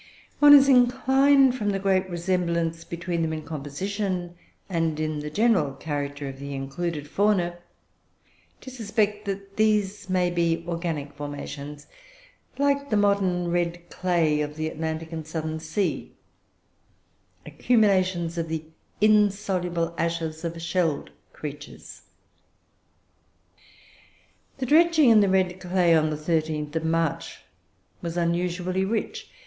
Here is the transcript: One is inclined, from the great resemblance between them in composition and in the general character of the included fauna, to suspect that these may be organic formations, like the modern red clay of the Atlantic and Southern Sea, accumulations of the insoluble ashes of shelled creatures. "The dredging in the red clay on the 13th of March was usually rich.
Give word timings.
One 0.39 0.55
is 0.55 0.67
inclined, 0.67 1.53
from 1.55 1.69
the 1.69 1.77
great 1.77 2.09
resemblance 2.09 2.83
between 2.83 3.21
them 3.21 3.33
in 3.33 3.43
composition 3.43 4.33
and 4.67 4.99
in 4.99 5.19
the 5.19 5.29
general 5.29 5.73
character 5.75 6.27
of 6.27 6.39
the 6.39 6.55
included 6.55 7.07
fauna, 7.07 7.59
to 8.61 8.71
suspect 8.71 9.25
that 9.25 9.57
these 9.57 10.09
may 10.09 10.31
be 10.31 10.65
organic 10.67 11.13
formations, 11.13 11.85
like 12.57 12.89
the 12.89 12.97
modern 12.97 13.51
red 13.51 13.91
clay 13.91 14.41
of 14.41 14.55
the 14.55 14.69
Atlantic 14.69 15.11
and 15.11 15.27
Southern 15.27 15.59
Sea, 15.59 16.11
accumulations 17.45 18.39
of 18.39 18.49
the 18.49 18.65
insoluble 19.01 19.93
ashes 19.99 20.43
of 20.43 20.59
shelled 20.59 21.11
creatures. 21.31 22.01
"The 24.57 24.65
dredging 24.65 25.11
in 25.11 25.19
the 25.21 25.29
red 25.29 25.59
clay 25.59 25.93
on 25.93 26.09
the 26.09 26.15
13th 26.17 26.75
of 26.75 26.85
March 26.85 27.41
was 28.01 28.17
usually 28.17 28.83
rich. 28.83 29.29